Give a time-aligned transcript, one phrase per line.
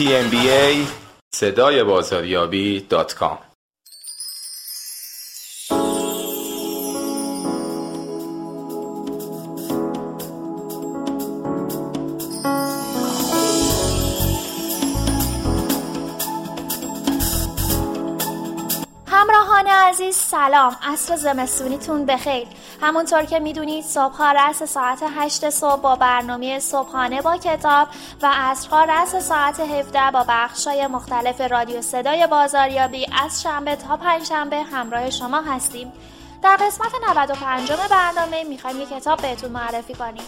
[0.00, 0.86] tmba
[1.34, 2.80] صدای بازاریابی
[20.40, 22.48] سلام عصر زمستونیتون بخیر.
[22.82, 27.88] همونطور که می‌دونید صبحها رس ساعت 8 صبح با برنامه صبحانه با کتاب
[28.22, 34.62] و عصرها رس ساعت 17 با بخشای مختلف رادیو صدای بازاریابی از شنبه تا پنجشنبه
[34.62, 35.92] همراه شما هستیم.
[36.42, 40.24] در قسمت 95 برنامه می‌خوایم یک کتاب بهتون معرفی کنیم.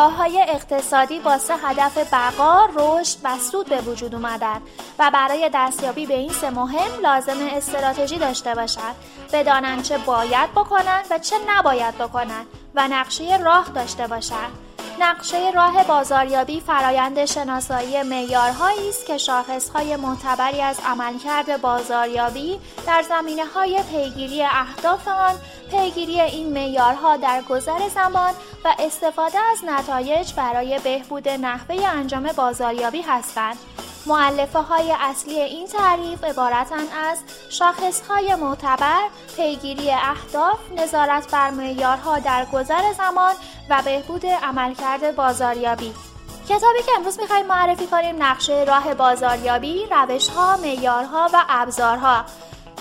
[0.00, 4.62] بنگاه های اقتصادی با سه هدف بقا، رشد و سود به وجود اومدن
[4.98, 8.94] و برای دستیابی به این سه مهم لازم استراتژی داشته باشند
[9.32, 15.84] بدانند چه باید بکنند و چه نباید بکنند و نقشه راه داشته باشند نقشه راه
[15.84, 24.42] بازاریابی فرایند شناسایی معیارهایی است که شاخصهای معتبری از عملکرد بازاریابی در زمینه های پیگیری
[24.42, 25.34] اهداف آن
[25.70, 33.00] پیگیری این معیارها در گذر زمان و استفاده از نتایج برای بهبود نحوه انجام بازاریابی
[33.00, 33.58] هستند.
[34.06, 39.00] معلفه های اصلی این تعریف عبارتند از شاخص های معتبر،
[39.36, 43.34] پیگیری اهداف، نظارت بر معیارها در گذر زمان
[43.70, 45.94] و بهبود عملکرد بازاریابی.
[46.48, 52.24] کتابی که امروز می‌خوایم معرفی کنیم نقشه راه بازاریابی، روشها، معیارها و ابزارها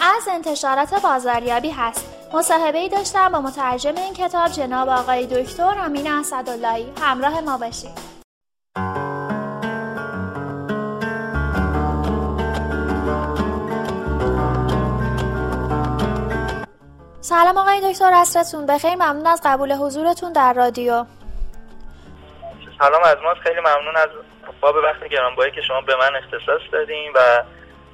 [0.02, 2.06] از انتشارات بازاریابی هست.
[2.34, 8.09] مصاحبه داشتم با مترجم این کتاب جناب آقای دکتر امین اسداللهی همراه ما باشید.
[17.30, 21.05] سلام آقای دکتر عصرتون بخیر ممنون از قبول حضورتون در رادیو.
[22.80, 24.09] سلام از ماست خیلی ممنون از
[24.62, 27.19] باب وقت گرانبایی که شما به من اختصاص دادین و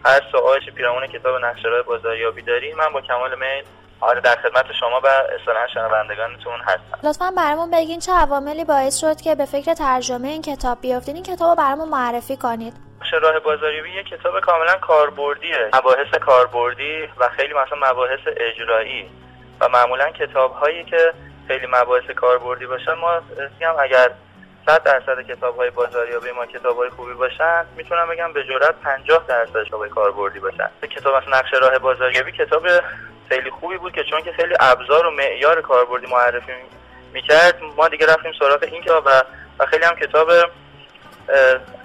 [0.05, 3.63] هر سوالش پیرامون کتاب نقشه بازاریابی دارین من با کمال میل
[4.01, 7.07] آره در خدمت شما و اصطلاحا شنوندگانتون هستم.
[7.07, 11.23] لطفا برامون بگین چه عواملی باعث شد که به فکر ترجمه این کتاب بیافتین این
[11.23, 12.73] کتاب رو برامون معرفی کنید.
[13.21, 15.69] راه بازاریابی یه کتاب کاملا کاربردیه.
[15.73, 19.09] مباحث کاربردی و خیلی مثلا مباحث اجرایی.
[19.59, 21.13] و معمولا کتاب هایی که
[21.47, 23.21] خیلی مباحث کاربردی باشن ما
[23.61, 24.11] هم اگر
[24.65, 29.23] 100 درصد کتاب های بازاریابی ما کتاب های خوبی باشن می‌تونم بگم به جرات 50
[29.27, 30.69] درصد کتاب کاربردی باشن.
[30.81, 32.67] کتاب از نقشه راه بازاریابی کتاب
[33.29, 36.51] خیلی خوبی بود که چون که خیلی ابزار و معیار کاربردی معرفی
[37.13, 39.09] می‌کرد ما دیگه رفتیم سراغ این کتاب و,
[39.59, 40.29] و خیلی هم کتاب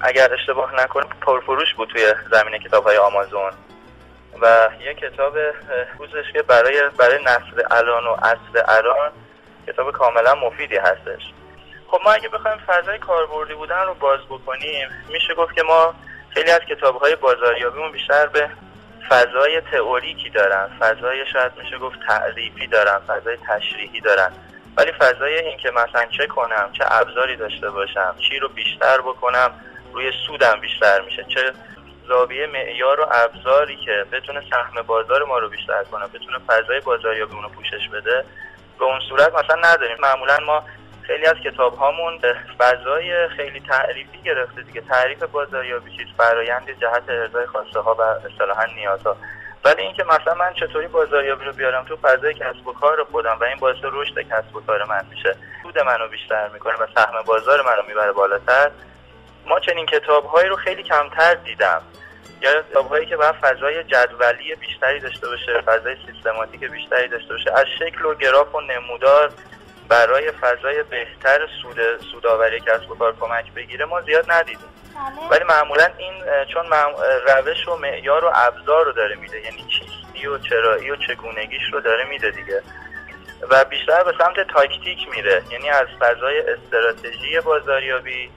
[0.01, 3.53] اگر اشتباه نکنم پرفروش بود توی زمینه کتاب های آمازون.
[4.41, 5.35] و یه کتاب
[5.97, 9.11] خوزش که برای برای نسل الان و اصل الان
[9.67, 11.23] کتاب کاملا مفیدی هستش.
[11.89, 15.95] خب ما اگه بخوایم فضای کاربردی بودن رو باز بکنیم میشه گفت که ما
[16.35, 18.51] خیلی از کتاب های بازاریابیمون بیشتر به
[19.09, 20.71] فضای تئوریکی دارن.
[20.81, 24.33] فضای شاید میشه گفت تعریفی دارن فضای تشریحی دارن.
[24.77, 29.51] ولی فضای اینکه مثلا چه کنم چه ابزاری داشته باشم چی رو بیشتر بکنم
[29.93, 31.25] روی سودم بیشتر میشه.
[31.25, 31.53] چه
[32.09, 37.37] زاویه معیار و ابزاری که بتونه سهم بازار ما رو بیشتر کنه بتونه فضای بازاریابی
[37.43, 38.25] رو پوشش بده
[38.79, 39.97] به اون صورت مثلا نداریم.
[40.01, 40.65] معمولا ما
[41.03, 42.19] خیلی از کتاب هامون
[42.59, 44.81] فضای خیلی تعریفی گرفته دیگه.
[44.81, 49.17] تعریف بازاریابی چیز فرایند جهت ارزای خواسته ها و اصطلاحا نیازها.
[49.65, 53.45] ولی اینکه مثلا من چطوری بازاریابی رو بیارم تو فضای کسب و کار خودم و
[53.45, 57.63] این باعث رشد کسب و کار من میشه سود منو بیشتر می‌کنه و سهم بازار
[57.63, 58.71] منو می‌بره بالاتر
[59.47, 61.83] ما چنین کتابهایی رو خیلی کمتر دیدم.
[62.43, 67.53] یا کتابهایی که باید فضای جدولی بیشتری داشته باشه فضای سیستماتیک بیشتری داشته باشه.
[67.53, 69.33] از شکل و گراف و نمودار
[69.89, 71.77] برای فضای بهتر سود
[72.13, 74.69] سوداوری کسب و کار کمک بگیره ما زیاد ندیدیم.
[74.95, 75.29] بله.
[75.31, 76.15] ولی معمولا این
[76.53, 76.67] چون
[77.27, 81.81] روش و معیار و ابزار رو داره میده یعنی چیستی و چرایی و چگونگیش رو
[81.81, 82.63] داره میده دیگه.
[83.51, 88.31] و بیشتر به سمت تاکتیک میره یعنی از فضای استراتژی بازاریابی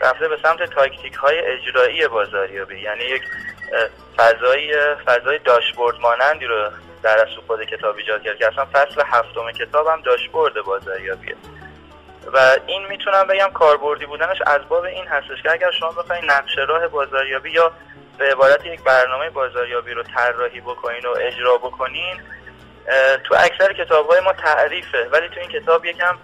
[0.00, 2.80] رفته به سمت تاکتیک های اجرایی بازاریابی.
[2.80, 3.22] یعنی یک
[4.16, 4.76] فضای
[5.06, 6.70] فضای داشبورد مانندی رو
[7.02, 11.36] در از خود کتاب ایجاد کرد که اصلا فصل هفتم کتاب هم داشبورد بازاریابیه
[12.32, 16.60] و این می‌تونم بگم کاربردی بودنش از باب این هستش که اگر شما بخواید نقشه
[16.60, 17.72] راه بازاریابی یا
[18.18, 22.20] به عبارت یک برنامه بازاریابی رو طراحی بکنین و اجرا بکنین
[23.24, 25.08] تو اکثر کتاب های ما تعریفه.
[25.12, 26.18] ولی تو این کتاب یکم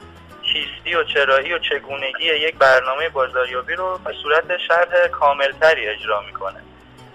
[0.52, 6.60] چیستی و چرایی و چگونگی یک برنامه بازاریابی رو به صورت شرح کاملتری اجرا می‌کنه.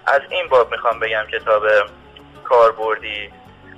[0.06, 1.62] از این باب می‌خوام بگم کتاب
[2.44, 3.30] کاربردی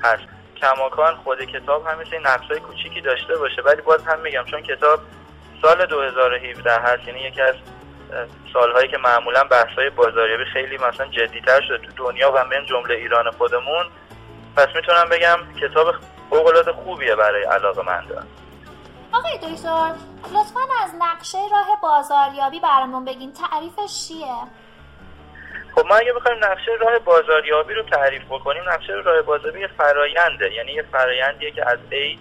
[0.02, 0.22] هست.
[0.60, 5.00] کماکان خود کتاب هم مثل نقصای کوچیکی داشته باشه ولی باز هم میگم چون کتاب
[5.62, 7.54] سال 2017 هست یعنی یکی از
[8.52, 13.30] سالهایی که معمولا بحث‌های بازاریابی خیلی مثلا جدیتر شده تو دنیا و من جمله ایران
[13.30, 13.86] خودمون.
[14.56, 15.94] پس می‌تونم بگم کتاب
[16.30, 18.26] فوق‌العاده خوبیه برای علاقه مندان
[19.12, 19.94] آقای دکتر
[20.34, 24.34] لطفا از نقشه راه بازاریابی برامون بگین تعریفش چیه؟
[25.74, 30.72] خب ما اگه بخوایم نقشه راه بازاریابی رو تعریف بکنیم نقشه راه بازاریابی فراینده یعنی
[30.72, 32.18] یه فرایندیه که از A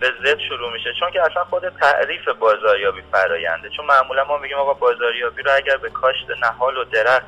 [0.00, 4.56] به زد شروع میشه چون که اصلا خود تعریف بازاریابی فراینده چون معمولا ما میگیم
[4.56, 7.26] آقا بازاریابی رو اگر به کاشت نهال و درخت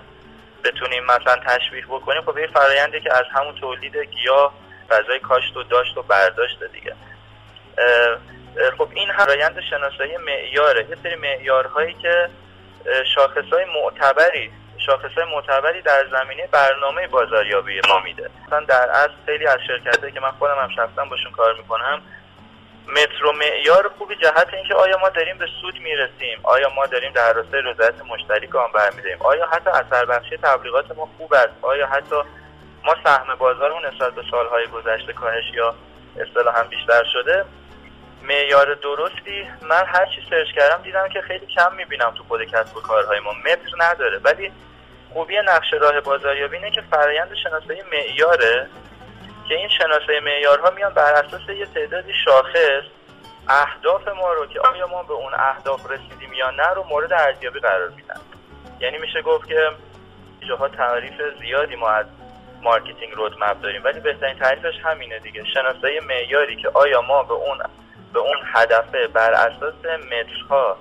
[0.64, 4.52] بتونیم مثلا تشبیه بکنیم خب یه فرایندی که از همون تولید گیاه
[4.88, 6.94] فضای کاشت و داشت و برداشت دیگه
[8.78, 10.86] خب این فرایند شناسایی معیاره.
[10.90, 12.28] یه سری معیارهایی که
[13.14, 14.50] شاخصهای معتبری
[14.86, 18.30] شاخصهای معتبری در زمینه برنامه بازاریابی ما میده.
[18.46, 22.02] مثلا در اصل خیلی از شرکتهایی که من خودم هم شخصا باشون کار می‌کنم
[22.88, 27.32] مترو معیار خوبی جهت اینکه آیا ما داریم به سود می‌رسیم؟ آیا ما داریم در
[27.32, 32.16] راستای رضایت مشتری گام برمیداریم؟ آیا حتی اثر بخشی تبلیغات ما خوب است؟ آیا حتی
[32.84, 35.74] ما سهم بازارمون نسبت به سالهای گذشته کاهش یا
[36.20, 37.44] اصطلاحا بیشتر شده؟
[38.22, 42.76] معیار درستی من هر چی سرچ کردم دیدم که خیلی کم می‌بینم تو خود کسب
[42.76, 43.32] و کارهای ما.
[43.32, 44.18] متر نداره.
[44.18, 44.52] ولی
[45.12, 48.68] خوبی نقشه راه بازاریابی اینه که فرایند شناسایی معیاره
[49.48, 52.82] که این شناسایی معیارها میان بر اساس یه تعدادی شاخص
[53.48, 57.60] اهداف ما رو که آیا ما به اون اهداف رسیدیم یا نه رو مورد ارزیابی
[57.60, 58.20] قرار میدن.
[58.80, 59.70] یعنی میشه گفت که
[60.48, 62.06] جاها تعریف زیادی ما از
[62.62, 65.44] marketing roadmap داریم ولی بهترین تعریفش همینه دیگه.
[65.54, 67.58] شناسایی معیاری که آیا ما به اون
[68.12, 70.76] به اون هدفه بر اساس مترها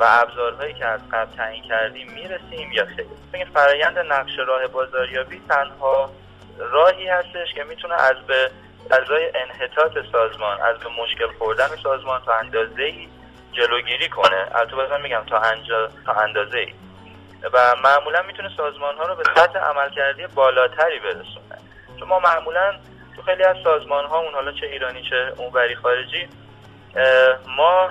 [0.00, 5.42] و ابزارهایی که از قبل تعیین کردیم می‌رسیم یا خیر؟ این فرایند نقشه راه بازاریابی
[5.48, 6.10] تنها
[6.58, 8.50] راهی هستش که می‌تونه از به
[8.90, 13.08] ازای انحطاط سازمان از به مشکل خوردن سازمان تا اندازه ای
[13.52, 14.46] جلوگیری کنه.
[14.54, 16.74] البته بازم میگم تا انجا تا اندازه ای
[17.52, 21.58] و معمولا می‌تونه سازمان ها رو به سطح عملکردی بالاتری برسونه.
[21.98, 22.74] چون ما معمولا
[23.16, 26.28] تو خیلی از سازمان ها اون حالا چه ایرانی چه اونوری خارجی
[27.56, 27.90] ما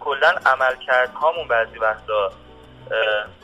[0.00, 2.32] کلا عمل کرد هامون بعضی وقتا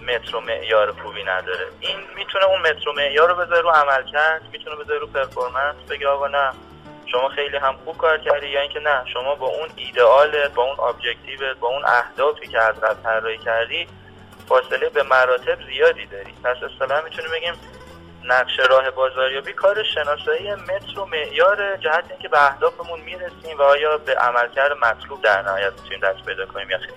[0.01, 1.67] متر و معیار خوبی نداره.
[1.81, 5.77] این می‌تونه اون متر و معیار رو بذاره رو عمل کرد می‌تونه بذاره رو پرفورمنس
[5.91, 6.53] بگه آقا نه
[7.07, 10.81] شما خیلی هم خوب کار کردی یا اینکه نه شما با اون ایدئالت با اون
[10.81, 13.89] ابجکتیوت با اون اهدافی که از قبل طراحی کردی
[14.49, 16.35] فاصله به مراتب زیادی داری.
[16.45, 17.55] پس اصطلاحا می‌تونیم بگیم
[18.29, 23.99] نقش راه بازاریابی کار شناسایی متر و معیار جهت اینکه به اهدافمون می‌رسیم و آیا
[23.99, 26.95] به عملکرد مطلوب در نهایت می‌تونیم دست پیدا کنیم یا خیر.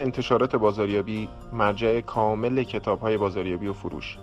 [0.00, 4.18] انتشارات بازاریابی مرجع کامل کتاب های بازاریابی و فروش.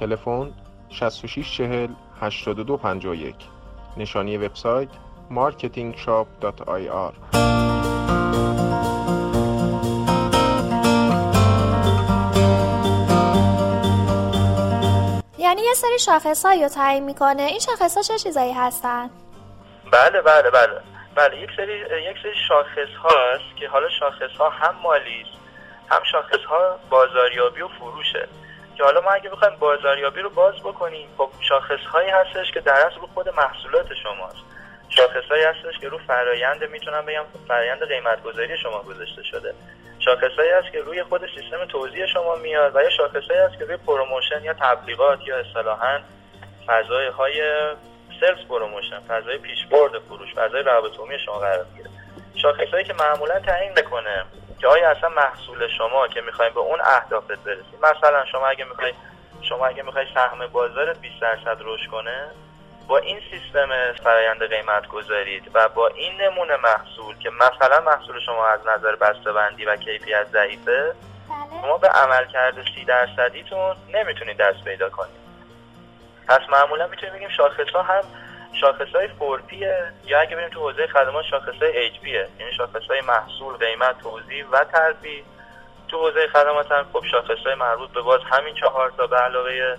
[0.00, 0.52] تلفن
[0.88, 1.88] 6640
[2.20, 3.34] 8251
[3.96, 4.88] نشانی وبسایت
[5.30, 7.12] marketingshop.ir
[15.38, 17.42] یعنی یه سری شاخص رو تعیین می‌کنه.
[17.42, 19.10] این شاخص ها چه چیزایی هستن؟
[19.92, 20.80] بله بله بله.
[21.14, 21.78] بله یک سری
[22.10, 25.40] یک سری شاخص هاست که حالا شاخص ها هم مالی است
[25.88, 28.28] هم شاخص ها بازاریابی و فروشه.
[28.76, 32.86] که حالا ما اگه بخوایم بازاریابی رو باز بکنیم خب شاخص هایی هستش که در
[32.86, 34.44] اصل رو خود محصولات شماست.
[34.90, 39.54] شاخصهایی هستش که رو فرایند می‌تونم بگم فرایند قیمت گذاری شما گذاشته شده.
[39.98, 43.76] شاخصهایی هست که روی خود سیستم توزیع شما میاد و یا شاخصهایی هست که روی
[43.76, 46.00] promotion یا تبلیغات یا اصطلاحا
[46.66, 47.42] فضای های
[48.20, 50.92] sales promotion فضای پیشبرد فروش فضای روابط
[51.24, 51.90] شما قرار می‌گیره.
[52.42, 54.24] شاخصهایی که معمولا تعیین می‌کنه
[54.60, 58.92] که آیا اصلا محصول شما که می‌خوایم به اون اهدافت برسید مثلا شما اگه می‌خوای
[59.42, 62.30] شما اگه می‌خوای سهم بازارت 20 درصد رشد کنه
[62.90, 68.46] با این سیستم فرایند قیمت گذاریت و با این نمونه محصول که مثلا محصول شما
[68.46, 71.60] از نظر بسته‌بندی و کیفیت ضعیفه بله.
[71.62, 75.20] شما به عملکرد سی درصدیتون نمی‌تونید دست پیدا کنید
[76.28, 78.02] پس معمولا می‌تونیم بگیم شاخص ها هم
[78.60, 83.00] شاخص های فورپیه یا اگه بریم تو حوزه خدمات شاخص های اچ یعنی شاخص های
[83.00, 85.24] محصول قیمت توضیح و ترفیع
[85.88, 89.76] تو حوزه خدمات هم خب شاخص های مربوط به باز همین چهار تا به علاوه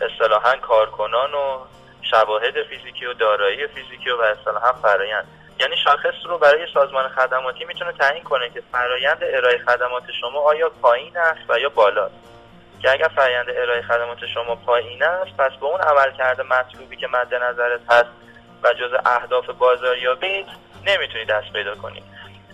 [0.00, 1.58] اصطلاحا کارکنان و
[2.02, 5.26] شواهد فیزیکی و دارایی فیزیکی و اصطلاحا فرایند.
[5.60, 10.68] یعنی شاخص رو برای سازمان خدماتی می‌تونه تعیین کنه که فرایند ارائه خدمات شما آیا
[10.68, 12.14] پایین است و یا بالاست.
[12.82, 17.34] که اگر فرایند ارائه خدمات شما پایین است پس به اون عملکرد مطلوبی که مد
[17.34, 18.10] نظرت هست
[18.62, 20.46] و جز اهداف بازاریابی
[20.86, 22.02] نمی‌تونید دست پیدا کنید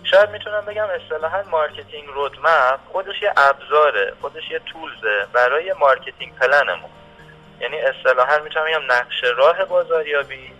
[0.03, 6.35] شاید می‌تونم بگم اصطلاحا marketing roadmap خودش یه ابزاره خودش یه tools ه برای marketing
[6.35, 6.89] plan مون
[7.59, 10.53] یعنی اصطلاحا می‌تونم بگم نقشه راه بازاریابی.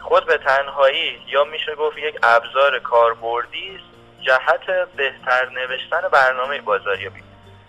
[0.00, 3.84] خود به تنهایی یا میشه گفت یک ابزار کاربردی است
[4.20, 7.22] جهت بهتر نوشتن برنامه بازاریابی.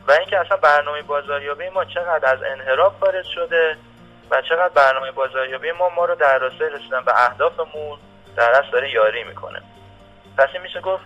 [0.08, 3.78] و اینکه اصلا برنامه بازاریابی ما چقدر از انحراف خارج شده
[4.32, 8.00] و چقدر برنامه بازاریابی ما ما رو در راستای رسیدن به اهدافمون
[8.36, 9.62] در اصل داره یاری می‌کنه.
[10.38, 11.04] پس این میشه گفت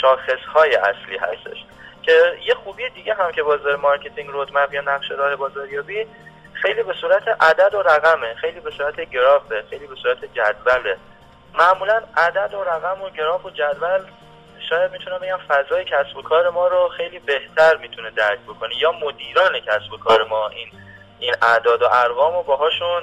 [0.00, 1.64] شاخص های اصلی هستش.
[2.02, 2.12] که
[2.46, 6.06] یه خوبی دیگه هم که بازار marketing roadmap یا نقشه راه بازاریابی
[6.62, 10.96] خیلی به صورت عدد و رقمه خیلی به صورت گرافه خیلی به صورت جدوله.
[11.54, 14.00] معمولا عدد و رقم و گراف و جدول
[14.68, 18.92] شاید می‌تونم بگم فضای کسب و کار ما رو خیلی بهتر می‌تونه درک بکنه یا
[18.92, 20.68] مدیران کسب و کار ما این
[21.18, 23.02] این اعداد و ارقام و باهاشون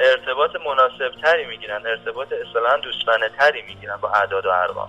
[0.00, 4.88] ارتباط مناسب تری می‌گیرن ارتباط اصطلاحا دوستانه تری می‌گیرن با اعداد و ارقام.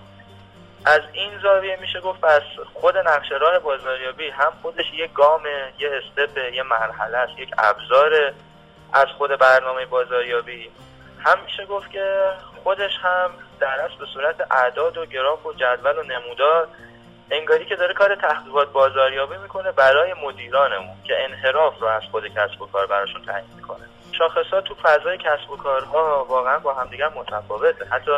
[0.85, 2.41] از این زاویه میشه گفت پس
[2.73, 5.43] خود نقشه راه بازاریابی هم خودش یه گام
[5.79, 8.33] یه استپ یه مرحله است یک ابزار
[8.93, 10.69] از خود برنامه بازاریابی.
[11.25, 12.31] هم میشه گفت که
[12.63, 16.67] خودش هم در اصل به صورت اعداد و گراف و جدول و نمودار
[17.31, 22.61] انگاری که داره کار تحقیقات بازاریابی می‌کنه برای مدیرانمون که انحراف رو از خود کسب
[22.61, 23.85] و کار براشون تعیین می‌کنه.
[24.11, 27.85] شاخصات تو فضای کسب و کارها واقعا با همدیگر متفاوته.
[27.85, 28.11] حتی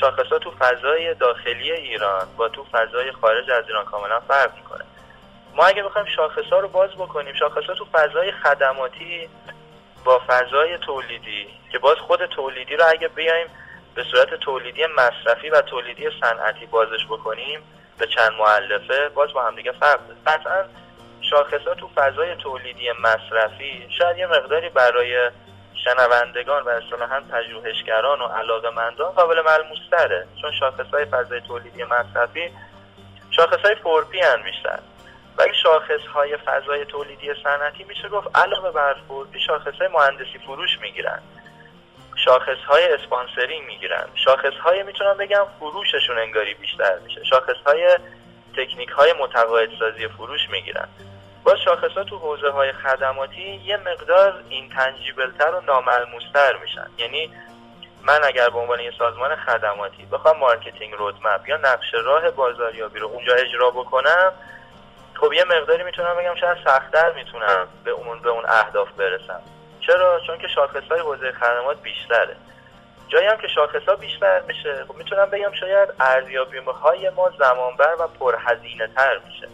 [0.00, 4.84] شاخصات تو فضای داخلی ایران با تو فضای خارج از ایران کاملا فرق می‌کنه.
[5.54, 9.28] ما اگه بخوایم شاخص رو باز بکنیم شاخص تو فضای خدماتی
[10.04, 13.46] با فضای تولیدی که باز خود تولیدی رو اگه بیایم
[13.94, 17.60] به صورت تولیدی مصرفی و تولیدی صنعتی بازش بکنیم
[17.98, 20.20] به چند معلفه باز با همدیگه فرق داره.
[20.26, 20.64] قطعا
[21.30, 25.30] شاخصات تو فضای تولیدی مصرفی شاید یه مقداری برای
[25.84, 30.26] شنوندگان و اصطلاحا پژوهشگران و علاقمندان قابل ملموستره.
[30.40, 32.50] چون شاخص های فضای تولیدی مصرفی
[33.30, 34.78] شاخص های four P هن بیشتر.
[35.38, 40.38] ولی شاخص های فضای تولیدی صنعتی میشه گفت علاوه بر four P شاخص های مهندسی
[40.46, 41.22] فروش می‌گیرن.
[42.24, 44.06] شاخص های اسپانسری می‌گیرن.
[44.14, 47.24] شاخص های می‌تونم بگم فروششون انگاری بیشتر میشه.
[47.24, 47.98] شاخص های
[48.56, 49.70] تکنیک های متقاعد
[50.16, 50.88] فروش می‌گیرن.
[51.46, 56.86] با شاخص ها تو حوزه های خدماتی یه مقدار intangible تر و ناملموستر میشن.
[56.98, 57.30] یعنی
[58.02, 63.06] من اگر به عنوان یه سازمان خدماتی بخوام marketing roadmap یا نقشه راه بازاریابی رو
[63.06, 64.32] اونجا اجرا بکنم
[65.14, 69.40] خب یه مقداری می‌تونم بگم شاید سختتر می‌تونم به اون به اون اهداف برسم.
[69.80, 72.36] چرا؟ چون که شاخص های حوزه خدمات بیشتره.
[73.08, 77.94] جایی هم که شاخص ها بیشتر میشه خب می‌تونم بگم شاید ارزیابی های ما زمانبر
[77.98, 79.48] و پرهزینه تر میشه.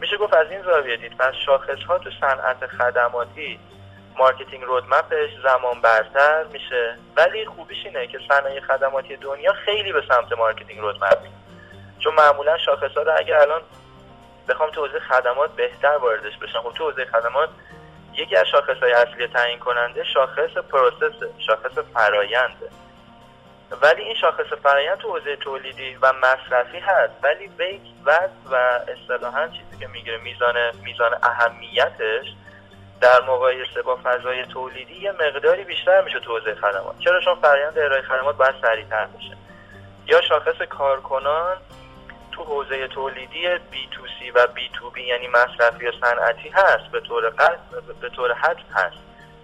[0.00, 1.16] میشه گفت از این زاویه دید.
[1.16, 3.60] پس شاخص ها تو صنعت خدماتی
[4.18, 6.96] marketing roadmap ش زمان برتر میشه.
[7.16, 11.18] ولی خوبیش اینه که صنایع خدماتی دنیا خیلی به سمت marketing roadmap.
[11.98, 13.62] چون معمولا شاخص ها رو اگر الان
[14.48, 17.48] بخوام تو حوزه خدمات بهتر واردش بشم خب تو حوزه خدمات
[18.14, 21.12] یکی از شاخص های اصلی تعیین کننده شاخص process
[21.46, 22.70] شاخص فراینده
[23.82, 27.12] ولی این شاخص فرایند تو حوزه تولیدی و مصرفی هست.
[27.22, 28.54] ولی ویک وزن و
[28.88, 32.26] اصطلاحا چیزی که می‌گیره میزان میزان اهمیتش
[33.00, 36.98] در مقایسه با فضای تولیدی یه مقداری بیشتر میشه تو حوزه خدمات.
[36.98, 39.36] چرا؟ چون فرایند ارائه خدمات باید سریعتر بشه
[40.06, 41.56] یا شاخص کارکنان
[42.32, 48.08] تو حوزه تولیدی B2C و B2B یعنی مصرفی و صنعتی هست به طور قطع به
[48.08, 48.96] طور حد هست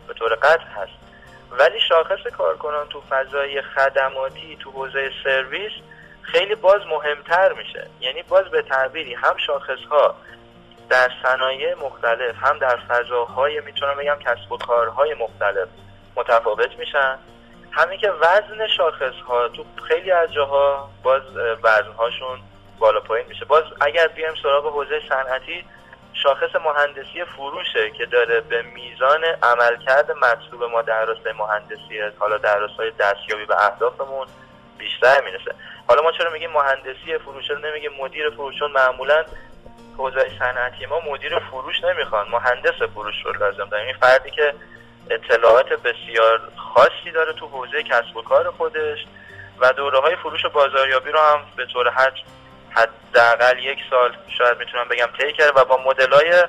[0.08, 1.05] به طور قطع هست.
[1.50, 5.72] ولی شاخص کارکنان تو فضای خدماتی تو حوزه سرویس
[6.22, 7.86] خیلی باز مهمتر میشه.
[8.00, 10.14] یعنی باز به تعبیری هم شاخص ها
[10.88, 15.68] در صنایع مختلف هم در فضاهای می‌تونم بگم کسب و کارهای مختلف
[16.16, 17.18] متفاوت میشن.
[17.70, 21.22] همین که وزن شاخص ها تو خیلی از جاها باز
[21.62, 22.38] وزن هاشون
[22.78, 23.44] بالا پایین میشه.
[23.44, 25.64] باز اگر بیایم سراغ حوزه صنعتی
[26.22, 32.58] شاخص مهندسی فروشه که داره به میزان عملکرد مطلوب ما در راستای مهندسی حالا در
[32.58, 34.26] راستای دستیابی به اهدافمون
[34.78, 35.54] بیشتر می‌رسه.
[35.88, 39.24] حالا ما چرا میگیم مهندسی فروش؟ نمیگیم مدیر فروش؟ چون معمولا
[39.96, 42.28] حوزه صنعتی ما مدیر فروش نمی‌خوان.
[42.28, 43.86] مهندس فروش رو لازم داریم.
[43.86, 44.54] این فردی که
[45.10, 48.98] اطلاعات بسیار خاصی داره تو حوزه کسب و کار خودش
[49.58, 52.14] و دوره های فروش و بازاریابی رو هم به طور حد
[52.76, 56.44] حداقل یک سال شاید می‌تونم بگم طی کرده و با مدل های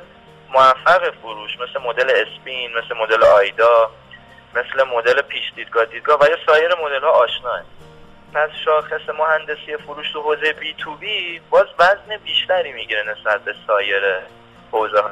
[0.50, 3.92] موفق فروش مثل مدل اسپین مثل مدل آیدا
[4.56, 7.62] مثل مدل پیش دیدگاه دیدگاه و یا سایر مدل ها آشناه
[8.34, 13.56] پس شاخص مهندسی فروش تو حوزه بی تو بی باز وزن بیشتری می‌گیره نسبت به
[13.68, 14.02] سایر
[14.72, 15.12] حوزه ها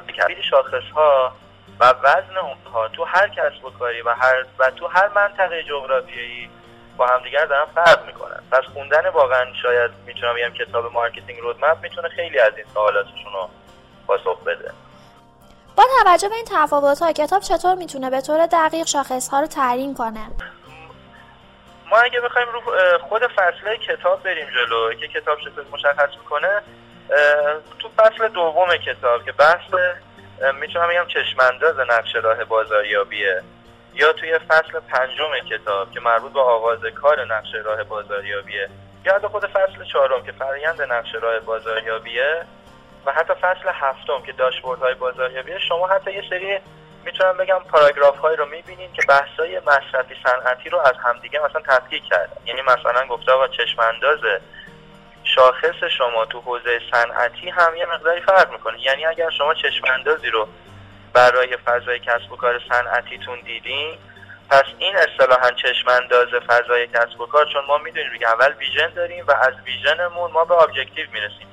[0.50, 1.36] شاخص ها
[1.80, 6.50] و وزن اونها تو هر کسب و کاری و هر و تو هر منطقه جغرافیایی
[6.98, 8.44] با همدیگر دارن فرق می‌کنن.
[8.52, 13.50] پس خوندن واقعا شاید می‌تونم بگم کتاب marketing roadmap می‌تونه خیلی از این سوالاتشون رو
[14.08, 14.72] پاسخ بده.
[15.76, 19.48] با توجه به این تفاوت ها کتاب چطور می‌تونه به طور دقیق شاخص ها رو
[19.48, 20.28] تعیین کنه؟
[21.90, 22.62] ما اگه بخوایم رو
[23.00, 26.62] خود فصله کتاب بریم جلو که کتاب چطور مشخص می‌کنه
[27.80, 29.62] تو فصل دوم کتاب که بحث
[30.54, 33.44] می‌تونم بگم چشمانداز نقش راه بازاریابیه.
[33.96, 38.70] یا توی فصل پنجم کتاب که مربوط به آغاز کار نقش راه بازاریابیه
[39.06, 42.46] یا حتی خود فصل چهارم که فرایند نقش راه بازاریابیه
[43.06, 46.60] و حتی فصل هفتم که داشبورد های بازاریابیه شما حتی یه سری
[47.06, 52.04] می‌تونم بگم پاراگراف های رو می‌بینید که بحثای مصرفی صنعتی رو از همدیگه مثلا تفکیک
[52.04, 52.38] کردن.
[52.46, 54.20] یعنی مثلا گفته آقا چشم انداز
[55.24, 58.82] شاخص شما تو حوزه صنعتی هم یه مقداری فرق می‌کنه.
[58.82, 60.48] یعنی اگر شما چشم اندازی رو
[61.16, 63.98] برای فضای کسب و کار صنعتیتون دیدین
[64.50, 68.90] پس این اصطلاحا چشم انداز فضای کسب و کار چون ما می‌دونیم که اول vision
[68.96, 71.48] داریم و از vision مون ما به objective می‌رسیم.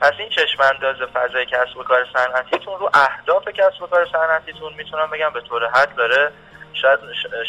[0.00, 4.72] پس این چشم انداز فضای کسب و کار صنعتیتون رو اهداف کسب و کار صنعتیتون
[4.74, 6.32] می‌تونم بگم به طور حد داره.
[6.72, 7.00] شاید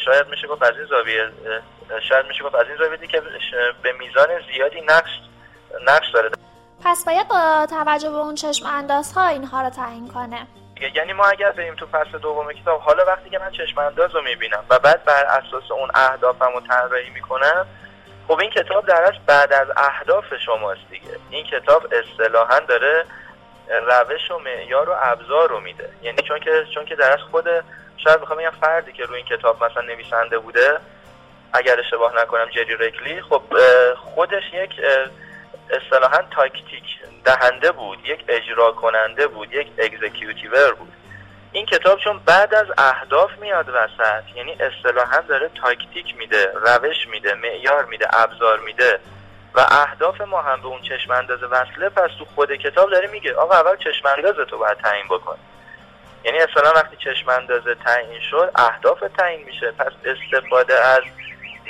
[0.06, 1.30] شاید میشه گفت از این زاویه
[2.10, 3.22] شاید میشه گفت از این زاویه که
[3.84, 5.10] به میزان زیادی نقش
[5.88, 6.30] نقش داره.
[6.86, 10.48] پس باید با توجه به اون چشم اندازها اینها رو تعیین کنه.
[10.90, 14.22] یعنی ما اگر بریم تو فصل دوم کتاب حالا وقتی که من چشم انداز رو
[14.22, 17.68] می‌بینم و بعد بر اساس اون اهدافم رو طراحی می‌کنم
[18.28, 21.20] خب این کتاب در بعد از اهداف شماست دیگه.
[21.30, 23.06] این کتاب اصطلاحا داره
[23.70, 25.90] روش و معیار و ابزار رو میده.
[26.02, 27.50] یعنی چون که چون که درش خود
[27.98, 30.80] شاید بخوام بگم فردی که روی این کتاب مثلا نویسنده بوده
[31.54, 33.44] اگر اشتباه نکنم جری رکلی خب
[33.96, 34.72] خودش یک
[35.70, 36.84] اصطلاحا تاکتیک
[37.26, 40.94] دهنده بود یک اجرا کننده بود یک executive بود.
[41.52, 47.34] این کتاب چون بعد از اهداف میاد وسط یعنی اصطلاحا داره تاکتیک میده روش میده
[47.34, 49.00] معیار میده ابزار میده
[49.56, 53.36] و اهداف ما هم به اون چشم انداز وصله پس تو خود کتاب داره میگه
[53.36, 55.38] آقا اول چشم انداز تو باید تعیین بکن.
[56.24, 61.02] یعنی اصلا وقتی چشم اندازه تعیین شد اهداف تعیین میشه پس استفاده از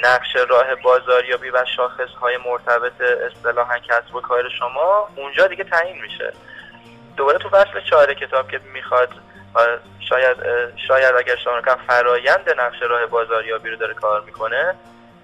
[0.03, 6.01] نقش راه بازاریابی و شاخص های مرتبط اصطلاحا کسب و کار شما اونجا دیگه تعیین
[6.01, 6.34] میشه.
[7.17, 9.10] دوباره تو فصل چهار کتاب که می‌خواد
[10.10, 10.38] شاید
[10.88, 14.75] شاید اگر شما کم فرایند نقش راه بازاریابی رو داره کار می‌کنه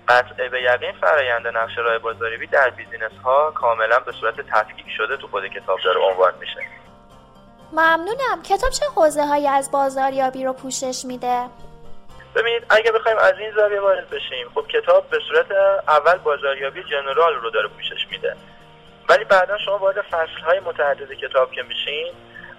[0.07, 5.17] قطع به یقین فرایند نقش راه بازاریابی در بیزینس ها کاملا به صورت تفکیک شده
[5.17, 6.59] تو خود کتاب داره عنوان میشه.
[7.71, 8.43] ممنونم.
[8.43, 11.45] کتاب چه حوزه هایی از بازاریابی رو پوشش میده؟
[12.39, 15.45] ببینید اگه بخوایم از این زاویه وارد بشیم خب کتاب به صورت
[15.87, 18.35] اول بازاریابی جنرال رو داره پوشش میده.
[19.09, 22.13] ولی بعدا شما وارد فصل های متعدد کتاب که میشین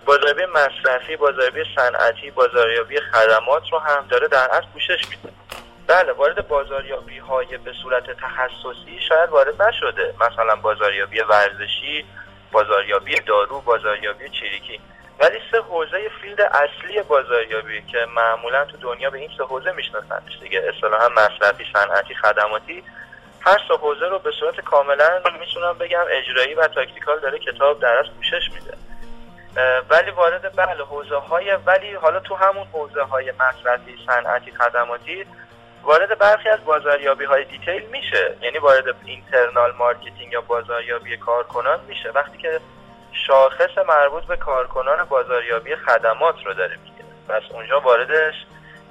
[0.05, 5.33] بازاریابی مصرفی بازاریابی صنعتی بازاریابی خدمات رو هم داره در اصل پوشش میده.
[5.87, 10.15] بله وارد بازاریابی های به صورت تخصصی شاید وارد نشده.
[10.21, 12.05] مثلا بازاریابی ورزشی
[12.53, 14.81] بازاریابی دارو بازاریابی چریکی.
[15.21, 20.39] ولی سه حوزه field اصلی بازاریابی که معمولا تو دنیا به این سه حوزه میشناسنش
[20.43, 20.63] دیگه.
[20.75, 22.83] اصطلاحا مصرفی صنعتی خدماتی.
[23.41, 28.07] هر سه حوزه رو به صورت کاملا می‌تونم بگم اجرایی و tactical داره کتاب درس
[28.17, 28.77] پوشش میده.
[29.91, 35.27] ولی وارد بله حوزه های ولی حالا تو همون حوزه های مصرفی صنعتی خدماتی
[35.83, 38.37] وارد برخی از بازاریابی های detail میشه.
[38.43, 42.11] یعنی وارد internal marketing یا بازاریابی کارکنان میشه.
[42.11, 42.61] وقتی که
[43.31, 47.05] شاخص مربوط به کارکنان بازاریابی خدمات رو داره میگه.
[47.29, 48.35] پس اونجا واردش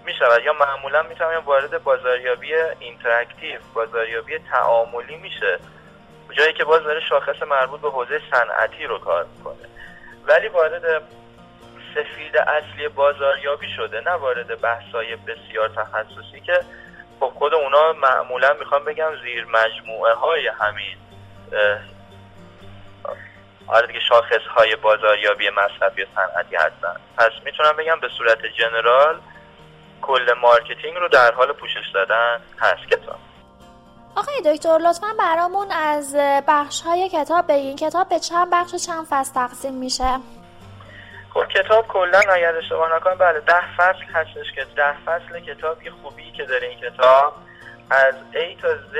[0.06, 5.60] می‌شود یا معمولا می‌تونم وارد بازاریابی interactive بازاریابی تعاملی میشه.
[6.32, 9.69] جایی که باز داره شاخص مربوط به حوزه صنعتی رو کار می‌کنه.
[10.28, 11.02] ولی وارد
[11.95, 16.60] سه field اصلی بازاریابی شده نه وارد بحثای بسیار تخصصی که
[17.19, 20.97] خب خود اونا معمولا می‌خوام بگم زیر مجموعه های همین
[23.69, 26.95] آره دیگه شاخص های بازاریابی مصرفی و صنعتی هستن.
[27.17, 29.19] پس می‌تونم بگم به صورت general
[30.01, 33.19] کل marketing رو در حال پوشش دادن هست کتاب.
[34.15, 36.15] آقای دکتر لطفا برامون از
[36.47, 37.75] بخش های کتاب بگین.
[37.75, 40.19] کتاب به چند بخش و چند فصل تقسیم میشه؟
[41.34, 45.91] خب کتاب کلا اگر اشتباه نکنم بله ده فصل هستش که ده فصل کتاب یه
[45.91, 47.34] خوبی که داره این کتاب.
[47.91, 48.95] از A تا Z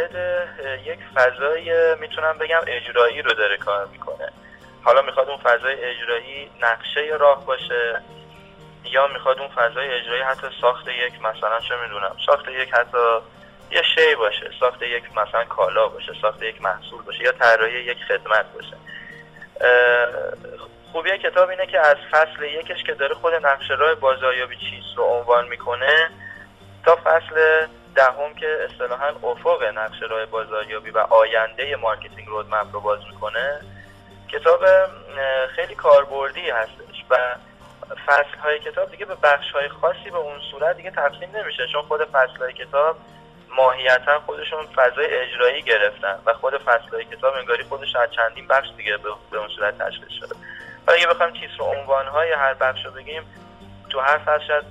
[0.86, 4.32] یک فضای می‌تونم بگم اجرایی رو داره کار می‌کنه.
[4.84, 8.02] حالا می‌خواد اون فضای اجرایی نقشه راه باشه
[8.84, 13.20] یا می‌خواد اون فضای اجرایی حتی ساخت یک مثلا چه می‌دونم ساخت یک حتی
[13.72, 17.98] یه شی باشه ساخت یک مثلا کالا باشه ساخت یک محصول باشه یا طراحی یک
[18.08, 18.78] خدمت باشه.
[20.92, 25.04] خوبی کتاب اینه که از فصل یکش که داره خود نقشه راه بازاریابی چیست رو
[25.04, 26.10] عنوان می‌کنه
[26.86, 33.00] تا فصل دهم که اصطلاحا افق نقشه راه بازاریابی و آینده marketing roadmap رو باز
[33.14, 33.62] می‌کنه.
[34.32, 34.66] کتاب
[35.56, 37.16] خیلی کاربردی هستش و
[38.08, 41.82] فصل های کتاب دیگه به بخش های خاصی به اون صورت دیگه تقسیم نمیشه چون
[41.82, 42.98] خود فصل های کتاب
[43.58, 48.68] ماهیتا خودشون فضای اجرایی گرفتن و خود فصل های کتاب انگاری خودش از چندین بخش
[48.78, 48.98] دیگه
[49.32, 50.36] به اون صورت تشکیل شده.
[50.88, 53.24] ولی اگه بخوایم تیتر و عنوان های هر بخش رو بگیم
[53.90, 54.64] تو هر فصل شاید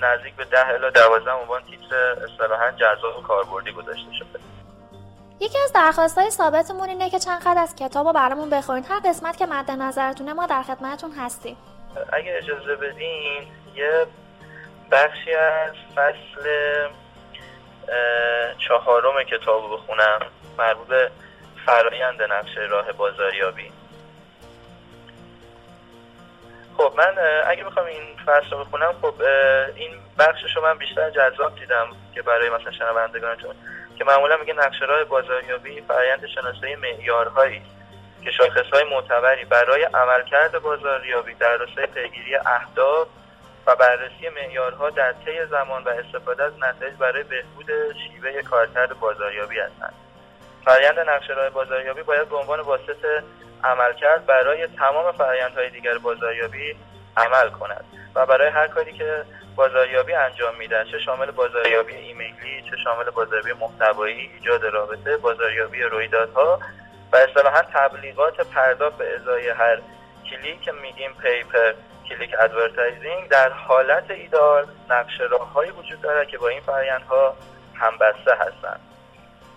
[0.00, 4.49] نزدیک به ده الا دوازده عنوان تیتر اصطلاحا جذاب و کاربردی گذاشته شده.
[5.40, 9.00] یکی از درخواست های ثابتمون اینه که چند خط از کتاب رو برامون بخورین هر
[9.04, 11.56] قسمت که مد نظرتونه ما در خدمتتون هستیم.
[12.12, 14.06] اگه اجازه بدین یه
[14.90, 16.44] بخشی از فصل
[18.68, 20.20] چهارم کتاب رو بخونم.
[20.58, 20.88] مربوط
[21.66, 23.72] فرایند نقشه راه بازاریابی.
[26.80, 27.14] خب من
[27.46, 29.14] اگه بخوام این فصل رو بخونم خب
[29.74, 33.54] این بخشش رو من بیشتر جذاب دیدم که برای مثلا شنوندگانتون
[33.96, 37.62] که معمولا میگه نقشه راه بازاریابی فرایند شناسایی معیارهایی
[38.24, 43.08] که شاخصهای معتبری برای عملکرد بازاریابی در راستای پیگیری اهداف
[43.66, 49.58] و بررسی معیارها در طی زمان و استفاده از نتایج برای بهبود شیوه کارکرد بازاریابی
[49.58, 49.94] هستند.
[50.64, 52.60] فرایند نقشه راه بازاریابی باید به عنوان
[53.60, 56.76] واسط عملکرد برای تمام فرایندهای دیگر بازاریابی
[57.16, 59.24] عمل کند و برای هر کاری که
[59.56, 66.60] بازاریابی انجام میده چه شامل بازاریابی ایمیلی چه شامل بازاریابی محتوایی ایجاد رابطه بازاریابی رویدادها
[67.12, 69.78] و اصطلاحا تبلیغات پرداخت به ازای هر
[70.30, 71.72] کلیک میگیم pay per
[72.08, 77.36] click advertising در حالت ایدئال نقشه راههایی وجود دارد که با این فرایندها
[77.74, 78.80] همبسته هستند.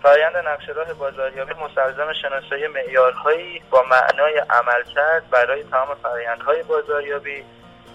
[0.04, 7.44] فرایند نقشه راه بازاریابی مستلزم شناسایی معیارهایی با معنای عملکرد برای تمام فرایندهای بازاریابی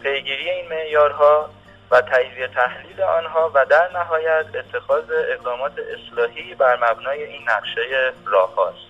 [0.04, 1.50] پیگیری این معیارها
[1.92, 8.56] و تجزیه تحلیل آنها و در نهایت اتخاذ اقدامات اصلاحی بر مبنای این نقشه راه
[8.56, 8.90] هاست.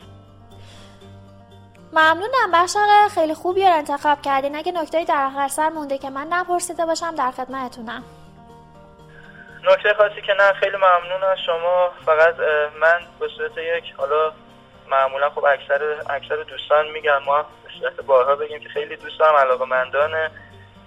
[1.93, 2.77] ممنونم بخش
[3.13, 4.55] خیلی خوبی رو انتخاب کردین.
[4.55, 8.03] اگه نکتهی در آخر سر مونده که من نپرسیده باشم در خدمتتونم.
[9.63, 11.91] نکته خاصی که نه خیلی ممنون از شما.
[12.05, 12.35] فقط
[12.81, 14.31] من به صورت یک حالا
[14.91, 17.45] معمولا خب اکثر اکثر دوستان میگن ما
[17.97, 20.29] به بارها بگیم که خیلی دوستان علاقه مندان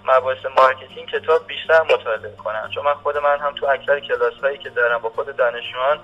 [0.05, 4.57] مباحث مارکتینگ کتاب بیشتر مطالعه کنن چون من خود من هم تو اکثر کلاس هایی
[4.57, 5.99] که دارم با خود دانشجویان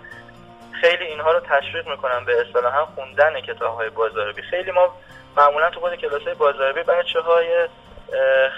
[0.82, 4.42] خیلی اینها رو تشویق می‌کنم به اصطلاحا خوندن کتاب های بازاریابی.
[4.42, 4.96] خیلی ما
[5.38, 7.68] معمولا تو خود کلاس های بازاریابی بچه های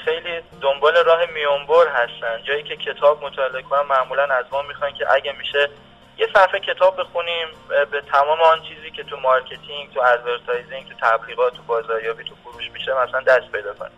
[0.06, 2.42] خیلی دنبال راه میونبر هستن.
[2.44, 5.70] جایی که کتاب مطالعه کنن معمولا از ما می‌خوان که اگه میشه
[6.18, 7.48] یه صفحه کتاب بخونیم
[7.92, 12.72] به تمام آن چیزی که تو مارکتینگ تو advertising تو تبلیغات تو بازاریابی تو فروش
[12.72, 13.92] میشه مثلا دست پیدا کنیم.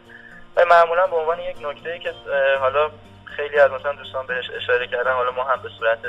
[0.55, 2.13] و معمولا به عنوان یک نکته که
[2.59, 2.89] حالا
[3.25, 5.99] خیلی از مثلا دوستان بهش اشاره کردن حالا ما هم به صورت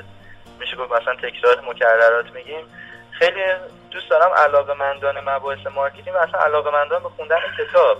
[0.59, 2.66] میشه گفت مثلا تکرار مکررات میگیم.
[3.11, 3.42] خیلی
[3.90, 7.98] دوست دارم علاقه مندان مباحث مارکتینگ و علاقه مندان به خوندن کتاب.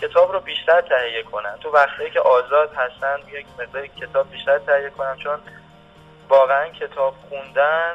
[0.00, 1.58] کتاب رو بیشتر تهیه کنن.
[1.60, 5.16] تو وقتی که آزاد هستن یک مقدار کتاب بیشتر تهیه کنن.
[5.16, 5.38] چون
[6.28, 7.94] واقعا کتاب خوندن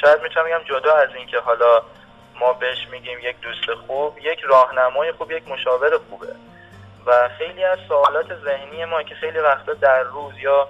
[0.00, 1.82] شاید می‌تونم بگم جدا از اینکه حالا
[2.40, 6.34] ما بهش میگیم یک دوست خوب یک راهنمای خوب یک مشاور خوبه.
[7.06, 10.68] و خیلی از سوالات ذهنی ما که خیلی وقتا در روز یا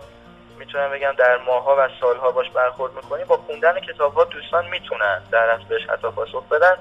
[0.59, 5.23] می‌تونم بگم در ماها و سالها باش برخورد می‌کنیم با خوندن کتاب ها دوستان می‌تونن
[5.33, 6.77] در اصل بهش حتی پاسخ بدن.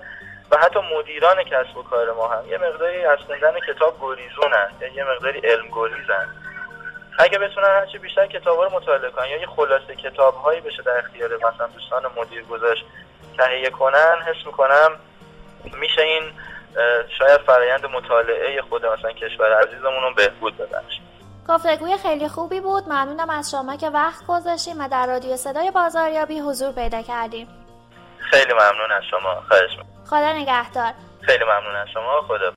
[0.52, 2.50] و حتی مدیران کسب و کار ما هم.
[2.50, 6.28] یه مقداری از خوندن کتاب گریزونن یا یه مقداری علم گریزن.
[7.20, 10.98] اگه بتونن هرچی بیشتر کتاب رو مطالعه کنن یا یه خلاصه کتاب هایی بشه در
[10.98, 12.86] اختیار مثلا دوستان مدیر گذاشت
[13.38, 14.90] تهیه کنن حس می‌کنم
[15.80, 16.24] میشه این
[17.18, 21.00] شاید فرایند مطالعه خود مثلا کشور عزیزمون رو بهبود ببخش
[21.48, 22.84] گفتگوی خیلی خوبی بود.
[22.84, 27.48] ممنونم از شما که وقت گذاشتیم و در رادیو صدای بازاریابی حضور پیدا کردیم.
[28.18, 29.44] خیلی ممنون از شما.
[29.48, 29.78] خواهش
[30.10, 30.94] خدا نگهدار.
[31.22, 32.54] خیلی ممنون از شما خدا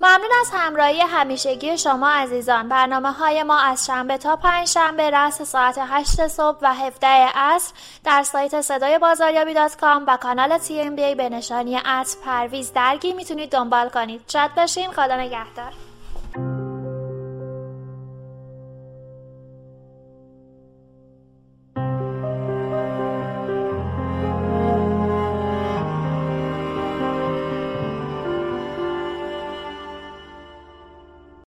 [0.00, 2.68] ممنون از همراهی همیشگی شما عزیزان.
[2.68, 7.74] برنامه های ما از شنبه تا پنج شنبه رأس ساعت 8 صبح و 17 عصر
[8.04, 13.52] در سایت صدای بازاریابی dot com و کانال TMB به نشانی at پرویز درگی می‌تونید
[13.52, 14.20] دنبال کنید.
[14.32, 14.92] شاد باشین.
[14.92, 15.85] خدا نگهدار.